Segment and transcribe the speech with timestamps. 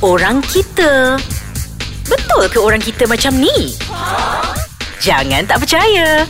[0.00, 1.20] orang kita.
[2.08, 3.76] Betul ke orang kita macam ni?
[5.00, 6.24] Jangan tak percaya.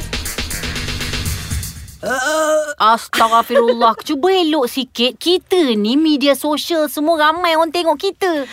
[2.80, 8.48] Astaghfirullah Cuba elok sikit Kita ni media sosial Semua ramai orang tengok kita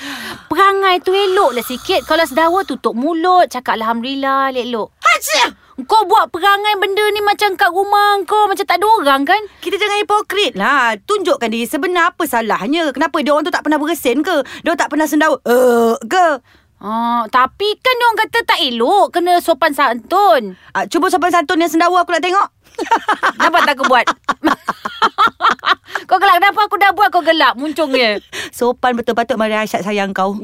[0.52, 5.55] Perangai tu eloklah sikit Kalau sedawa tutup mulut Cakap Alhamdulillah elok Haji!
[5.88, 9.79] Kau buat perangai benda ni Macam kat rumah kau Macam tak ada orang kan Kita
[9.79, 11.00] jangan hipokrit lah.
[11.07, 12.91] Tunjukkan diri sebenar apa salahnya.
[12.91, 14.43] Kenapa dia orang tu tak pernah bersin ke?
[14.66, 16.42] Dia tak pernah sendawa uh, ke?
[16.77, 20.54] Ah, tapi kan dia orang kata tak elok Kena sopan santun.
[20.77, 22.47] Ah, cuba sopan santun yang sendawa aku nak tengok.
[23.41, 24.05] Kenapa tak aku buat?
[26.09, 27.09] Kau gelak Kenapa aku dah buat?
[27.09, 28.21] Kau gelak Muncungnya.
[28.53, 30.37] Sopan betul patut Mari Aisyah sayang kau.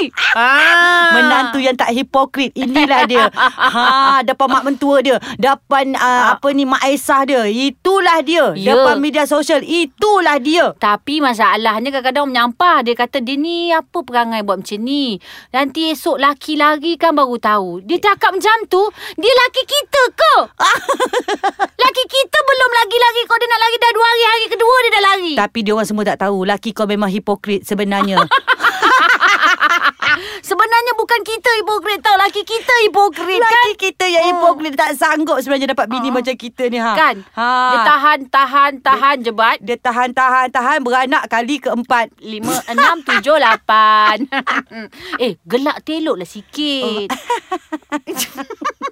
[0.00, 0.08] Ih.
[0.34, 1.12] ah.
[1.14, 6.66] Menantu yang tak hipokrit Inilah dia ha, Depan mak mentua dia Depan uh, apa ni
[6.66, 8.76] Mak Aisyah dia Itulah dia Ya.
[8.76, 12.84] Depan media sosial Itulah dia Tapi masalahnya kadang-kadang menyampah.
[12.84, 15.16] Dia kata dia ni apa perangai buat macam ni.
[15.50, 17.80] Nanti esok laki lari kan baru tahu.
[17.80, 18.82] Dia cakap macam tu.
[19.16, 20.34] Dia laki kita ke?
[21.84, 23.20] laki kita belum lagi lari.
[23.24, 24.22] Kau dia nak lari dah dua hari.
[24.24, 25.32] Hari kedua dia dah lari.
[25.34, 28.20] Tapi dia orang semua tak tahu Laki kau memang hipokrit Sebenarnya
[31.00, 32.14] bukan kita hipokrit tau.
[32.14, 33.46] Laki kita hipokrit kan?
[33.46, 36.14] Laki kita yang hipokrit Tak sanggup sebenarnya Dapat bini Ah.
[36.14, 36.92] macam kita ni ha.
[36.94, 37.16] Kan?
[37.32, 37.48] ha.
[37.70, 39.56] Dia tahan, tahan, tahan jebat.
[39.60, 44.24] Dia tahan, tahan, tahan Beranak kali keempat Lima, enam, tujuh, lapan.
[45.24, 47.08] eh, gelak telok lah sikit.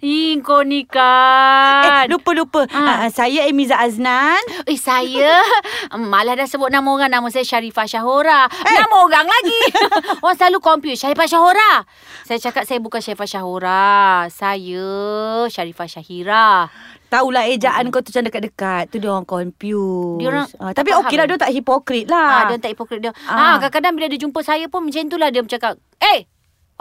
[0.00, 2.08] Ih, kau ni Eh, kan.
[2.08, 2.64] lupa-lupa.
[2.68, 3.06] Ah.
[3.06, 3.08] Ah.
[3.08, 4.40] saya Emiza Aznan.
[4.64, 5.38] Eh, saya
[5.94, 7.08] malah dah sebut nama orang.
[7.08, 8.48] Nama saya Sharifah Syahora.
[8.48, 8.74] Eh.
[8.74, 9.60] Nama orang lagi.
[10.24, 10.98] orang selalu confuse.
[10.98, 11.84] Sharifah Syahora.
[12.22, 13.86] Saya cakap saya bukan Sharifah Syahora.
[14.28, 14.88] Saya
[15.46, 16.72] Sharifah Syahira.
[17.06, 18.88] Tahulah ejaan kau tu macam dekat-dekat.
[18.88, 20.16] Tu dia orang confuse.
[20.16, 22.16] Dia orang tak tapi okey lah dia tak hipokrit Ah,
[22.48, 22.48] lah.
[22.48, 23.12] dia tak hipokrit dia.
[23.22, 23.36] Ah.
[23.52, 25.76] Ah, kadang-kadang bila dia jumpa saya pun macam itulah dia bercakap.
[26.00, 26.24] Eh,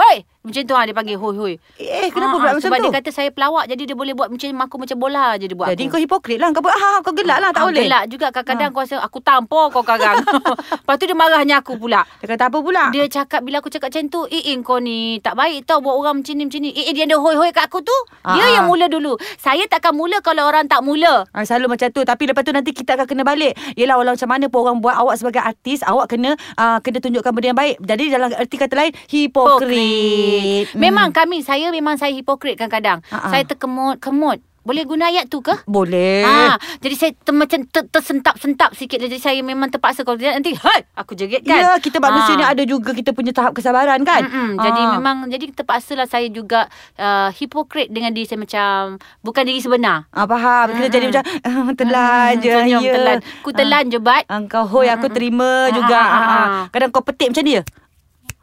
[0.01, 0.17] hoi.
[0.41, 1.53] Macam tu ah dia panggil hoi hoi.
[1.77, 2.83] Eh, kenapa Ah, pula ah, macam sebab tu?
[2.83, 5.69] dia kata saya pelawak jadi dia boleh buat macam aku macam bola je dia buat
[5.69, 5.91] Jadi aku.
[5.91, 6.49] kau hipokrit lah.
[6.49, 7.49] Kau, ah, kau gelak lah.
[7.51, 7.85] Tak Ah, boleh.
[7.85, 10.17] Gelak juga kadang-kadang kau rasa aku tampar kau karang.
[10.81, 12.01] Lepas tu dia marahnya aku pula.
[12.17, 12.89] Dia kata apa pula?
[12.89, 15.93] Dia cakap bila aku cakap macam tu, "Eh, eh kau ni tak baik tau buat
[15.93, 17.97] orang macam ni macam ni." Eh, eh dia ada hoi-hoi kat aku tu.
[18.27, 19.13] Dia Ah, yang mula dulu.
[19.37, 21.29] Saya takkan mula kalau orang tak mula.
[21.31, 24.25] Ah, selalu macam tu Tapi lepas tu nanti kita akan kena balik Yelah walau macam
[24.27, 27.75] mana pun orang buat Awak sebagai artis Awak kena uh, Kena tunjukkan benda yang baik
[27.79, 30.79] Jadi dalam erti kata lain Hipokrit Hmm.
[30.79, 32.99] Memang kami, saya memang saya hipokrit kadang-kadang.
[33.07, 33.29] Ah.
[33.29, 34.39] Saya terkemut, kemut.
[34.61, 35.57] Boleh guna ayat tu ke?
[35.65, 39.01] Boleh Ah, jadi saya ter, macam ter, tersentap-sentap sikit.
[39.01, 41.57] Jadi saya memang terpaksa kalau tidak nanti, hai, aku jerit kan.
[41.57, 42.37] Ya kita manusia Ah.
[42.37, 44.61] ni ada juga Kita punya tahap kesabaran kan Mm-mm.
[44.61, 49.57] Jadi memang jadi terpaksa lah saya juga uh, hipokrit dengan diri saya macam bukan diri
[49.57, 50.05] sebenar.
[50.13, 52.93] Ah, faham Kita jadi macam ah, Telan je Senyum ya.
[52.93, 53.17] telan.
[53.41, 54.29] Ku telan je bat.
[54.29, 56.47] Ah, Kau hoi aku terima Ah, juga Ah, ah.
[56.69, 57.65] Kadang kau petik macam dia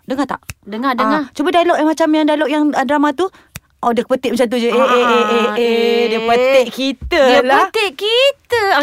[0.08, 0.40] Dengar tak?
[0.64, 1.20] Dengar dengar.
[1.20, 3.28] Ah, Cuba dialog yang macam Yang dialog yang ah, drama tu
[3.78, 6.00] Oh dia petik macam tu je Eh eh eh eh, eh.
[6.08, 8.26] Dia petik kita Dia lah petik kita.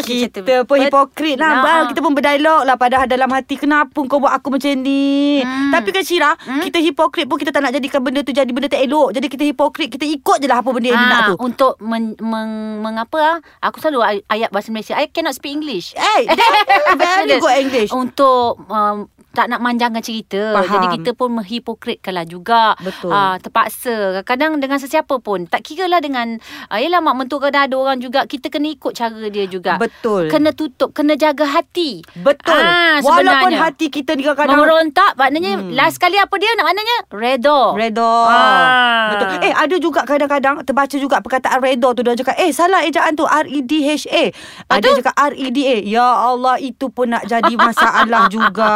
[0.00, 0.14] Tu.
[0.24, 1.82] Kita pun Bet- hipokrit lah Nah, ah.
[1.84, 5.68] Kita pun berdialog lah Padahal dalam hati Kenapa kau buat aku macam ni Hmm.
[5.68, 8.80] Tapi kan Syira Kita hipokrit pun Kita tak nak jadikan benda tu Jadi benda tak
[8.80, 11.34] elok Jadi kita hipokrit Kita ikut je lah Apa benda yang dia nak Ah, tu
[11.42, 13.36] Untuk men, meng, mengapa ah?
[13.60, 14.94] Aku selalu ay- ayat bahasa Malaysia.
[14.94, 15.92] I cannot speak English.
[15.92, 16.24] Eh
[16.96, 20.56] Very good English Untuk um, tak nak manjangkan cerita.
[20.56, 20.72] Faham.
[20.80, 22.72] Jadi kita pun menghipokritkanlah juga.
[22.80, 23.12] Betul.
[23.12, 24.24] Ah, terpaksa.
[24.24, 25.44] Kadang dengan sesiapa pun.
[25.44, 26.40] Tak kira lah dengan...
[26.72, 28.24] Uh, yelah mak mentua kadang ada orang juga.
[28.24, 29.76] Kita kena ikut cara dia juga.
[29.76, 30.96] Betul Kena tutup.
[30.96, 32.00] Kena jaga hati.
[32.16, 35.76] Betul Ah, Walaupun hati kita ni kadang-kadang Memberontak maknanya hmm.
[35.76, 36.98] last kali apa dia nak maknanya?
[37.12, 37.60] Redo.
[37.76, 39.12] Redo Ah.
[39.12, 43.12] Betul Eh ada juga kadang-kadang Terbaca juga perkataan redo tu Dia cakap Eh salah ejaan
[43.12, 44.24] tu R-E-D-H-A
[44.72, 44.96] Ada Aduh.
[45.04, 48.72] cakap R-E-D-A Ya Allah Itu pun nak jadi masalah juga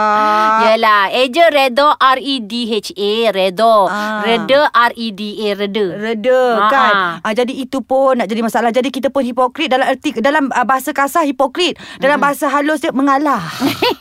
[0.67, 3.87] Yalah, eja redo R E D H A redo.
[3.87, 4.23] Ah.
[4.27, 5.85] Reda R E D A reda.
[5.95, 7.13] Reda Ah, kan ah.
[7.27, 10.67] ah, Jadi itu pun Nak jadi masalah Jadi kita pun hipokrit Dalam erti Dalam uh,
[10.67, 13.41] bahasa kasar Hipokrit Dalam bahasa halus dia Mengalah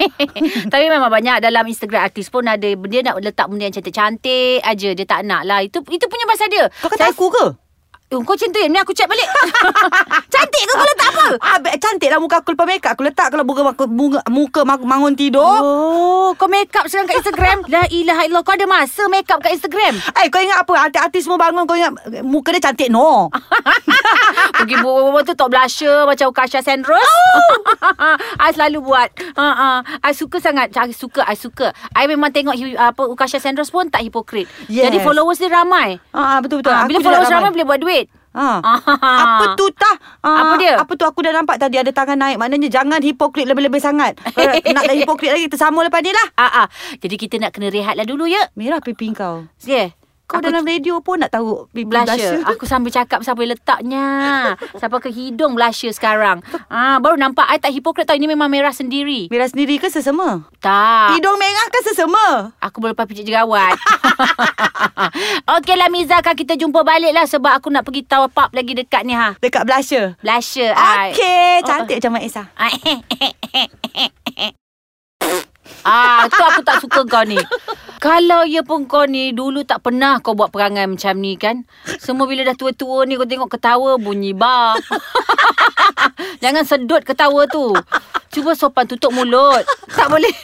[0.73, 4.89] Tapi memang banyak dalam Instagram artis pun ada dia nak letak benda yang cantik-cantik aja
[4.93, 5.59] dia tak nak lah.
[5.61, 6.65] Itu itu punya pasal dia.
[6.81, 7.45] Kau kata aku ke?
[8.09, 8.65] Eh, kau macam tu ya?
[8.65, 9.29] Ni aku check balik.
[10.33, 11.25] cantik ke kau letak apa?
[11.45, 14.61] Ah, cantik lah muka aku lepas make up Aku letak kalau muka, muka, muka, muka
[14.65, 17.57] bangun tidur Oh, kau make up sekarang kat Instagram.
[17.69, 18.41] La ilaha illallah.
[18.41, 19.93] Kau ada masa make up kat Instagram.
[20.17, 21.93] Eh kau ingat apa Artis-artis semua bangun Kau ingat
[22.25, 23.29] Muka dia cantik no
[24.57, 26.99] Pergi buat tu top blusher macam Ukasha Sandros.
[26.99, 27.55] Oh.
[28.43, 29.09] I selalu buat.
[29.37, 30.75] Ha uh, I suka sangat.
[30.75, 31.71] I suka, I suka.
[31.95, 34.51] I memang tengok apa Ukasha Sandros pun tak hipokrit.
[34.67, 34.91] Yes.
[34.91, 36.01] Jadi followers dia ramai.
[36.11, 37.98] Ah Betul-betul Ha, Aku bila je followers nak ramai boleh buat duit.
[38.29, 38.61] Ha.
[38.61, 38.79] Ah.
[38.85, 39.95] Apa tu tah?
[40.21, 40.77] Ah, Apa dia?
[40.77, 42.37] Apa tu aku dah nampak tadi ada tangan naik.
[42.37, 44.21] Maknanya jangan hipokrit lebih-lebih sangat.
[44.21, 46.27] Kalau nak dah hipokrit lagi sama lepas ni lah.
[46.37, 46.67] Ah, ah.
[47.01, 48.53] Jadi kita nak kena rehat lah dulu ya.
[48.53, 49.49] Merah pipi kau.
[49.65, 49.97] Yeah.
[50.29, 52.13] Kau Aku dalam radio pun nak tahu pipi Blusher.
[52.13, 52.45] blusher.
[52.53, 54.05] Aku sambil cakap sampai letaknya.
[54.77, 56.45] Sampai ke hidung blusher sekarang.
[56.69, 58.13] Ah, baru nampak I tak hipokrit tau.
[58.13, 59.25] Ini memang merah sendiri.
[59.33, 60.45] Merah sendiri ke sesama?
[60.61, 61.17] Tak.
[61.17, 62.53] Hidung merah ke sesama?
[62.61, 63.73] Aku boleh lepas pijit jerawat.
[65.59, 69.05] Okeylah Miza kan kita jumpa balik lah sebab aku nak pergi top up lagi dekat
[69.05, 69.35] ni ha.
[69.39, 70.15] Dekat blusher.
[70.21, 70.73] Blusher.
[70.73, 72.43] Okey, cantik macam Mak Esa.
[75.87, 77.39] Ah, tu aku tak suka kau ni.
[78.03, 81.63] Kalau ya pun kau ni dulu tak pernah kau buat perangai macam ni kan.
[81.99, 84.75] Semua bila dah tua-tua ni kau tengok ketawa bunyi bar.
[86.43, 87.75] Jangan sedut ketawa tu.
[88.29, 89.63] Cuba sopan tutup mulut.
[89.91, 90.31] Tak boleh.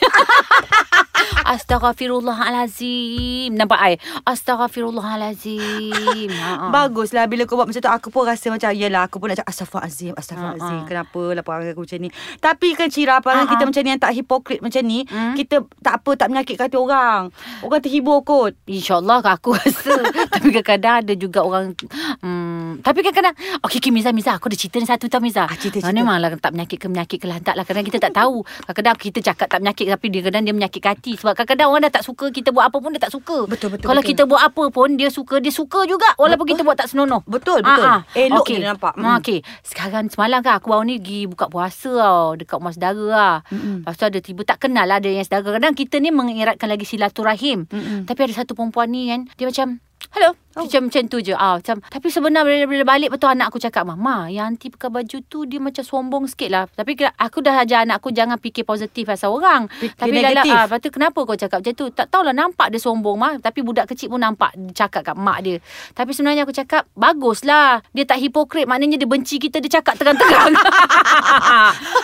[1.46, 3.54] Astaghfirullahalazim.
[3.54, 3.94] Nampak ai?
[4.26, 6.28] Astaghfirullahalazim.
[6.46, 6.72] Ha.
[6.72, 9.52] Baguslah bila kau buat macam tu Aku pun rasa macam Yelah aku pun nak cakap
[9.52, 10.86] Astaghfirullahalazim Astaghfirullahalazim Ha.
[10.88, 12.08] Kenapa lah perangai aku macam ni
[12.38, 15.34] Tapi kan Cira Perangai Ha, kita macam ni Yang tak hipokrit macam ni Hmm?
[15.38, 17.22] Kita tak apa Tak menyakitkan hati orang
[17.62, 19.92] Orang terhibur kot InsyaAllah aku rasa
[20.32, 23.34] Tapi kadang-kadang ada juga orang hmm, Tapi kadang-kadang
[23.64, 25.92] Okey okay, Miza Miza Aku ada cerita ni satu tau Miza Ah, cerita, cerita.
[25.92, 29.18] Ni memanglah tak menyakit ke menyakit ke lantak lah Kadang kita tak tahu Kadang-kadang kita
[29.22, 32.26] cakap tak menyakit Tapi dia kadang dia menyakit hati Sebab kadang-kadang orang dah tak suka
[32.28, 34.10] Kita buat apa pun dia tak suka Betul, betul, Kalau betul.
[34.10, 36.56] kita buat apa pun Dia suka Dia suka juga Walaupun Betul.
[36.56, 37.84] kita buat tak senonoh Betul, betul.
[37.84, 38.16] Ah, ah.
[38.16, 38.56] Elok Okey.
[38.56, 38.94] dia nampak.
[38.94, 39.20] Ah, Mm.
[39.20, 43.34] Okey Sekarang semalam kan Aku baru ni pergi buka puasa tau Dekat rumah saudara lah
[43.46, 43.76] Mm-mm.
[43.82, 46.82] Lepas tu ada tiba Tak kenal lah Ada yang saudara Kadang kita ni mengeratkan lagi
[46.82, 48.04] silaturahim Mm-mm.
[48.04, 49.78] Tapi ada satu perempuan ni kan Dia macam
[50.10, 50.64] Hello oh.
[50.64, 51.34] Macam macam tu je.
[51.36, 54.88] Ah, macam, Tapi sebenarnya bila, bila balik Betul anak aku cakap Mama yang aunty pakai
[54.90, 56.64] baju tu Dia macam sombong sikit lah.
[56.72, 59.68] Tapi aku dah ajar anak aku Jangan fikir positif pasal orang.
[59.68, 60.50] Fikir Tapi negatif.
[60.50, 61.86] dalam ah, Lepas tu kenapa kau cakap macam tu?
[61.94, 63.32] Tak tahulah nampak dia sombong mah.
[63.38, 65.60] Tapi budak kecil pun nampak Dia cakap kat mak dia.
[65.94, 67.84] Tapi sebenarnya aku cakap Baguslah.
[67.94, 68.66] Dia tak hipokrit.
[68.66, 70.56] Maknanya dia benci kita Dia cakap terang-terang.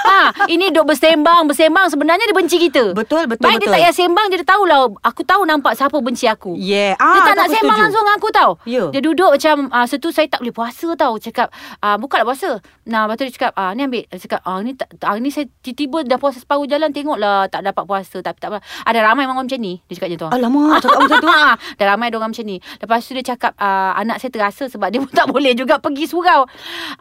[0.07, 0.19] Ha,
[0.55, 2.95] Ini duk bersembang Bersembang Sebenarnya dia benci kita.
[2.95, 3.73] Betul, betul, Baik betul.
[3.73, 4.83] dia tak payah sembang Dia dah tahulah.
[5.03, 6.55] Aku tahu nampak siapa benci aku.
[6.55, 6.95] Yeah.
[6.95, 7.85] Dia ah, tak tu nak sembang setuju.
[7.89, 8.53] langsung dengan aku tau.
[8.67, 8.91] Ya.
[8.91, 11.17] Dia duduk macam uh, setu saya tak boleh puasa tau.
[11.17, 11.49] Cakap
[11.81, 12.59] uh, buka lah puasa.
[12.91, 14.05] Nah, lepas tu dia cakap ah ni ambil.
[14.11, 17.65] Dia cakap ah ni tak ah, ni saya tiba-tiba dah puasa separuh jalan tengoklah tak
[17.65, 18.59] dapat puasa tapi tak apa.
[18.85, 19.81] Ada ramai orang macam ni.
[19.87, 20.31] Dia cakap macam tu.
[20.33, 23.93] Alamak cakap macam tu Ah, Dah ramai orang macam ni Lepas tu dia cakap uh,
[23.97, 26.49] Anak saya terasa Sebab dia pun tak boleh juga Pergi surau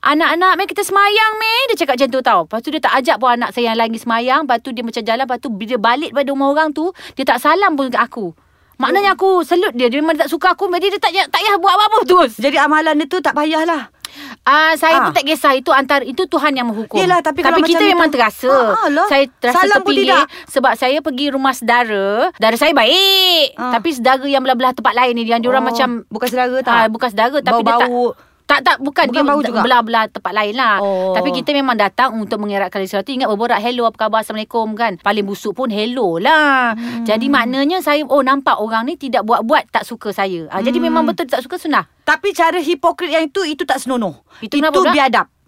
[0.03, 3.15] Anak-anak Mei kita semayang Mei Dia cakap macam tu tau Lepas tu dia tak ajak
[3.17, 6.11] pun Anak saya yang lagi semayang Lepas tu dia macam jalan Lepas tu bila balik
[6.11, 8.35] pada rumah orang tu Dia tak salam pun kat aku
[8.81, 11.56] Maknanya aku salute dia Dia memang tak suka aku Jadi dia tak, payah- tak payah
[11.56, 13.94] buat apa-apa terus Jadi amalan dia tu tak payahlah
[14.42, 15.04] Ah, saya Ah.
[15.06, 16.98] pun tak kisah itu antara itu Tuhan yang menghukum.
[16.98, 18.51] Yelah, tapi kalau kita macam itu- memang terasa.
[18.51, 19.07] Ah, alah.
[19.07, 22.28] saya terasa Salam terpilih sebab saya pergi rumah saudara.
[22.33, 23.56] Saudara saya baik.
[23.56, 23.72] Ah.
[23.72, 26.75] Tapi saudara yang belah-belah tempat lain ni yang diorang Oh, macam bukan saudara tak?
[26.75, 28.12] Ah, bukan saudara tapi dia tak Bau-bau.
[28.51, 29.62] Tak tak bukan, Bukan dia bau d- juga?
[29.63, 30.75] belah-belah tempat lain lah.
[30.77, 31.13] Oh.
[31.13, 33.07] Tapi kita memang datang untuk mengeratkan sesuatu.
[33.07, 35.00] Ingat berborak hello apa khabar assalamualaikum kan.
[35.00, 36.75] Paling busuk pun hello lah.
[36.75, 37.03] Hmm.
[37.03, 40.51] Jadi maknanya saya oh nampak orang ni tidak buat-buat tak suka saya.
[40.51, 40.92] Jadi Hmm.
[40.92, 41.88] memang betul tak suka sunnah.
[42.01, 44.92] Tapi cara hipokrit yang itu Itu tak senonoh Itu kenapa pula?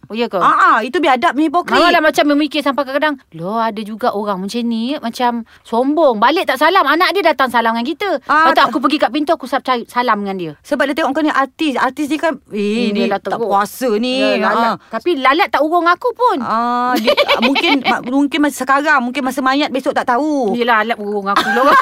[0.05, 0.35] Oh ya ke?
[0.35, 4.35] Ah, ah, itu biadab hipokrit Mama lah macam memikir sampai kadang-kadang Loh ada juga orang
[4.37, 6.19] macam ni Macam sombong.
[6.19, 8.09] Balik tak salam Anak dia datang salam dengan kita.
[8.25, 10.51] Ah, Lepas tak- aku pergi kat pintu Aku cari salam dengan dia.
[10.59, 11.79] Sebab dia tengok kau ni artis.
[11.79, 13.47] Artis ni kan Eh ni Yelah, tak teruk.
[13.47, 14.75] puasa ni Ya, lalat.
[14.89, 16.37] Tapi lalat tak urung aku pun.
[16.39, 17.15] Ah, dia,
[17.47, 20.51] mungkin mungkin masa sekarang mungkin masa mayat besok tak tahu.
[20.51, 21.79] Yelah lalat urung aku lah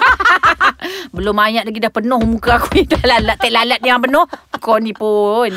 [1.16, 2.86] Belum ayat lagi dah penuh muka aku ni.
[2.92, 4.30] Dah lalat tak lalat yang penuh.
[4.62, 5.50] Kau ni pun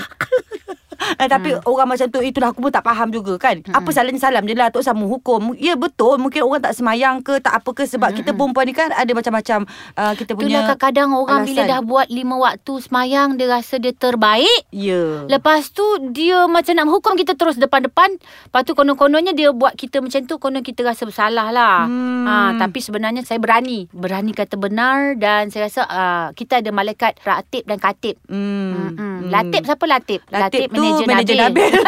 [1.20, 1.68] Eh, tapi hmm.
[1.68, 3.61] orang macam tu itulah aku pun tak faham juga kan.
[3.61, 3.75] Hmm.
[3.76, 5.54] Apa salahnya salam je lah tu sama hukum.
[5.58, 8.18] Ya betul mungkin orang tak semayang ke tak apa ke sebab hmm.
[8.23, 9.68] kita perempuan ni kan ada macam-macam
[9.99, 11.73] uh, kita punya Itulah kadang-kadang orang bila alasan.
[11.73, 15.26] dah buat lima waktu semayang Dia rasa dia terbaik Ya.
[15.30, 18.18] Lepas tu dia macam nak menghukum kita terus depan-depan.
[18.18, 21.87] Lepas tu konon-kononnya dia buat kita macam tu konon kita rasa bersalah lah.
[21.87, 22.26] Hmm.
[22.26, 23.87] Ha, tapi sebenarnya saya berani.
[23.94, 28.18] Berani kata benar dan saya rasa uh, kita ada malaikat ratib dan katib.
[28.26, 28.94] Hmm.
[28.99, 29.30] Hmm.
[29.30, 30.20] Latib siapa Latib?
[30.28, 31.70] Latib, tu manager, manager Nabil.
[31.70, 31.84] Nabil.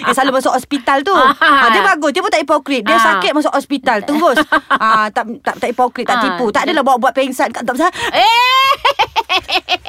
[0.00, 1.14] Yang selalu masuk hospital tu.
[1.14, 2.10] Ha, dia bagus.
[2.10, 2.82] Dia pun tak hipokrit.
[2.82, 3.04] Dia Ah.
[3.14, 3.98] sakit masuk hospital.
[4.02, 4.36] Terus.
[4.72, 6.04] ha, tak, tak, tak hipokrit.
[6.04, 6.22] Tak Ah.
[6.24, 6.46] tipu.
[6.48, 7.48] Tak adalah buat-buat pengsan.
[7.50, 8.68] Tak, tak, Eh!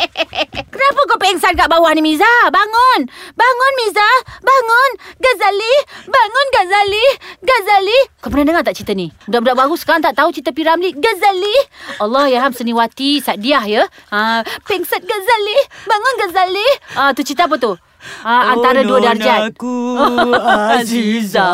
[0.67, 2.27] Kenapa kau pengsan kat bawah ni Miza?
[2.47, 3.07] Bangun!
[3.33, 4.09] Bangun Miza!
[4.39, 4.91] Bangun!
[5.17, 5.73] Gazali!
[6.05, 7.05] Bangun Gazali!
[7.39, 7.99] Gazali!
[8.19, 9.09] Kau pernah dengar tak cerita ni?
[9.25, 10.91] Budak-budak baru sekarang tak tahu cerita Piramli.
[10.93, 11.55] Gazali!
[11.97, 13.83] Allah ya ham seniwati Sadiah ya.
[14.11, 15.57] Ha, pengsan Gazali!
[15.85, 16.67] Bangun Gazali!
[16.93, 17.73] Ah tu cerita apa tu?
[18.21, 19.53] Ah, antara dua darjat.
[19.53, 19.77] Nonaku
[20.75, 21.50] Aziza.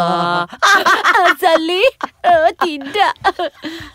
[1.22, 1.84] Azali
[2.24, 3.14] uh, Tidak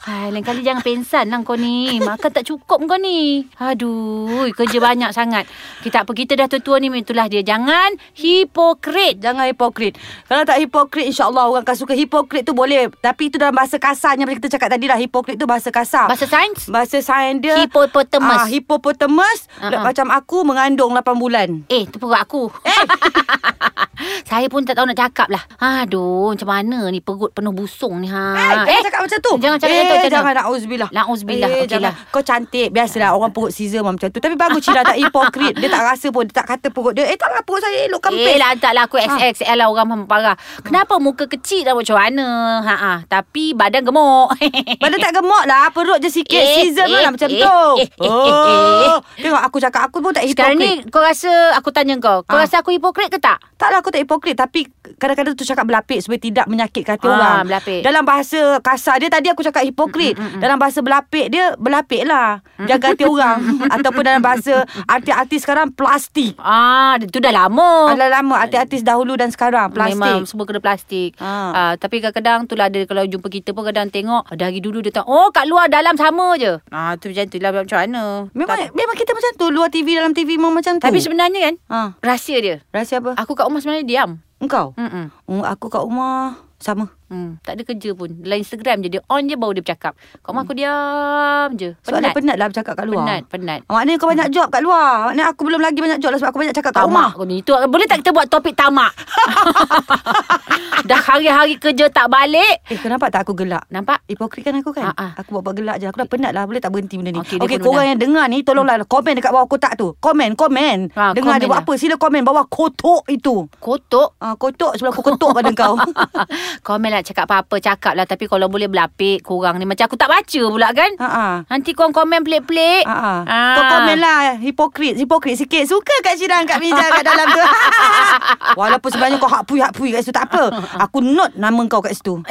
[0.02, 4.78] Hai, Lain kali jangan pensan lah kau ni Makan tak cukup kau ni Aduh Kerja
[4.78, 5.48] banyak sangat
[5.80, 9.96] Kita apa Kita dah tua-tua ni Itulah dia Jangan Hipokrit Jangan hipokrit.
[10.26, 11.92] Kalau tak hipokrit, insyaAllah orang akan suka.
[11.92, 12.92] Hipokrit tu boleh.
[12.92, 14.22] Tapi itu dalam bahasa kasarnya.
[14.22, 14.94] Macam kita cakap tadi lah.
[14.96, 16.06] Hipokrit tu bahasa kasar.
[16.06, 18.42] Bahasa sains Bahasa sains dia Hippopotamus.
[18.42, 19.82] ah, Hippopotamus Ah, uh ah.
[19.82, 22.45] Macam aku mengandung 8 bulan Eh, tu perut aku.
[22.64, 23.86] Eh.
[24.22, 25.42] Saya pun tak tahu nak cakap lah.
[25.56, 28.08] Aduh, macam mana ni perut penuh busung ni.
[28.08, 28.22] Ha.
[28.34, 30.08] Eh, jangan cakap macam tu Jangan cakap eh, macam tu.
[30.08, 30.38] Jangan mana?
[30.38, 31.48] Na'uzubillah Na'uzubillah.
[31.48, 31.82] eh, Okey jangan.
[31.86, 31.94] lah.
[32.08, 35.82] Kau cantik Biasalah orang perut Caesar macam tu Tapi bagus Cira tak hipokrit Dia tak
[35.84, 38.50] rasa pun Dia tak kata perut dia Eh taklah perut saya elok kempis Eh lah
[38.56, 38.82] Ha.
[38.82, 40.34] aku XXL lah orang memang parah.
[40.60, 42.26] Kenapa muka kecil dah macam mana?
[42.60, 44.32] Ha ah, tapi badan gemuk.
[44.82, 47.88] Badan tak gemuk lah Perut je sikit Eh, Caesar eh, lah macam eh, tu eh,
[47.88, 51.94] eh, Oh Tengok aku cakap Aku pun tak Sekarang hipokrit ni kau rasa aku tanya
[51.96, 52.42] kau, kau Ah.
[52.42, 53.40] rasa aku hipokrit ke tak?
[53.56, 57.36] Taklah aku tak hipokrit Tapi kadang-kadang tu cakap berlapik Supaya tidak menyakitkan hati Ah, orang
[57.44, 57.80] berlapik.
[57.80, 62.92] Dalam bahasa kasar dia Tadi aku cakap hipokrit Dalam bahasa berlapik dia Berlapik lah Jaga
[62.92, 63.38] hati orang
[63.74, 67.90] Ataupun dalam bahasa Artis-artis sekarang Plastik Ah, itu dah lama.
[67.90, 71.16] Adalah lama Artis-artis dahulu dan sekarang Plastik Memang semua kena plastik.
[71.16, 71.50] Ah.
[71.52, 71.72] Ah.
[71.76, 75.06] tapi kadang-kadang tu lah ada kalau jumpa kita pun kadang tengok dari dulu dia tengok
[75.06, 76.58] oh kat luar dalam sama je.
[76.68, 78.02] Ah tu macam tu lah macam mana.
[78.32, 81.40] Memang Tak- memang kita macam tu Luar TV dalam TV memang macam tu tapi sebenarnya
[81.42, 81.78] kan ha.
[82.00, 82.56] rahsia dia.
[82.68, 83.16] Rahsia apa?
[83.16, 84.10] Aku kat rumah sebenarnya diam.
[84.46, 84.78] Engkau?
[84.78, 85.10] Hmm.
[85.26, 88.10] Hmm, aku kat rumah Sama Hmm, tak ada kerja pun.
[88.16, 89.94] Dalam Instagram je dia on je baru dia bercakap.
[89.94, 91.70] Kat rumah aku diam je.
[91.80, 92.14] Soalnya Penat.
[92.16, 93.60] penat lah bercakap kat luar Penat, penat.
[93.64, 96.40] Maknanya kau banyak job kat luar Maknanya aku belum lagi banyak job lah Sebab aku
[96.40, 97.36] banyak cakap kat rumah kau ni.
[97.38, 98.90] Itu boleh tak kita buat topik tamak?
[100.86, 102.62] dah hari-hari kerja tak balik.
[102.66, 104.02] Eh kenapa tak aku gelak Nampak?
[104.06, 105.10] Hipokrit kan aku kan Ah, ah.
[105.16, 107.58] Aku buat-buat gelak je Aku dah penat lah Boleh tak berhenti benda ni Okey, okay,
[107.58, 111.36] pun korang yang dengar ni Tolonglah komen dekat bawah kotak tu Komen komen Ah, Dengar
[111.36, 111.66] komen dia buat lah.
[111.66, 114.14] apa Sila komen bawah kotok itu Kotok.
[114.18, 115.74] Ah, kotok sebelum aku ketuk pada kau
[116.68, 118.08] Komen lah cakap apa-apa Cakap lah.
[118.08, 119.68] Tapi kalau boleh berlapik Korang ni.
[119.68, 120.90] Macam aku tak baca pula kan?
[120.96, 121.36] Ah.
[121.52, 122.88] Nanti korang komen pelik-pelik.
[122.88, 123.22] Ah.
[123.28, 123.54] Ah.
[123.60, 124.96] Kau komen lah Hipokrit.
[124.96, 125.68] Hipokrit sikit.
[125.68, 127.42] Suka kat Syirah Kat meja kat dalam tu.
[128.60, 130.44] Walaupun sebenarnya kau hakpui-hakpui kat situ Tak apa.
[130.88, 132.18] Aku note nama kau kat situ.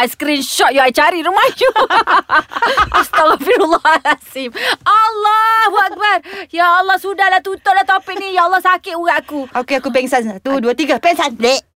[0.00, 1.70] I screenshot you I cari rumah you.
[3.00, 4.50] Astagfirullahaladzim
[4.84, 6.16] Allahu Akbar.
[6.48, 8.32] Ya Allah Sudahlah tutup lah topik ni.
[8.32, 9.46] Ya Allah sakit urat aku.
[9.52, 10.24] Okey aku pengsan.
[10.24, 10.96] Satu dua tiga.
[10.98, 11.36] Pengsan.
[11.36, 11.69] Lek